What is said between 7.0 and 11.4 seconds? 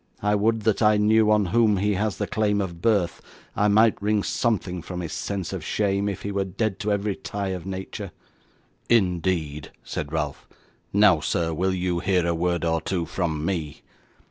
tie of nature.' 'Indeed!' said Ralph. 'Now,